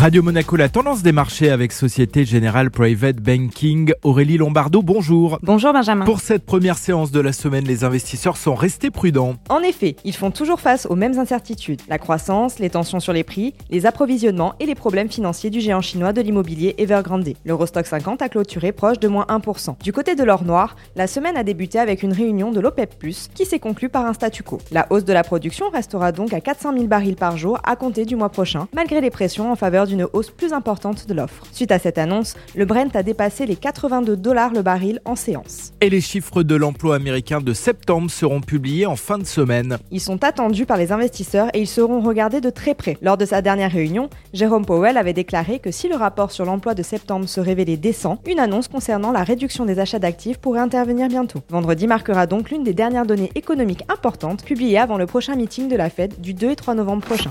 [0.00, 3.92] Radio Monaco, la tendance des marchés avec Société Générale Private Banking.
[4.02, 5.38] Aurélie Lombardo, bonjour.
[5.42, 6.06] Bonjour Benjamin.
[6.06, 9.34] Pour cette première séance de la semaine, les investisseurs sont restés prudents.
[9.50, 11.82] En effet, ils font toujours face aux mêmes incertitudes.
[11.86, 15.82] La croissance, les tensions sur les prix, les approvisionnements et les problèmes financiers du géant
[15.82, 17.34] chinois de l'immobilier Evergrande.
[17.44, 19.82] L'Eurostock 50 a clôturé proche de moins 1%.
[19.82, 22.94] Du côté de l'or noir, la semaine a débuté avec une réunion de l'OPEP+,
[23.34, 24.62] qui s'est conclue par un statu quo.
[24.72, 28.06] La hausse de la production restera donc à 400 000 barils par jour à compter
[28.06, 31.44] du mois prochain, malgré les pressions en faveur d'une hausse plus importante de l'offre.
[31.52, 35.72] Suite à cette annonce, le Brent a dépassé les 82 dollars le baril en séance.
[35.80, 39.78] Et les chiffres de l'emploi américain de septembre seront publiés en fin de semaine.
[39.90, 42.96] Ils sont attendus par les investisseurs et ils seront regardés de très près.
[43.02, 46.74] Lors de sa dernière réunion, Jérôme Powell avait déclaré que si le rapport sur l'emploi
[46.74, 51.08] de septembre se révélait décent, une annonce concernant la réduction des achats d'actifs pourrait intervenir
[51.08, 51.40] bientôt.
[51.48, 55.76] Vendredi marquera donc l'une des dernières données économiques importantes publiées avant le prochain meeting de
[55.76, 57.30] la Fed du 2 et 3 novembre prochain.